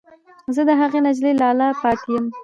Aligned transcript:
زه 0.55 0.61
د 0.69 0.71
هغې 0.81 0.99
نجلۍ 1.05 1.33
لالی 1.41 1.69
پاتې 1.81 2.07
یم 2.15 2.25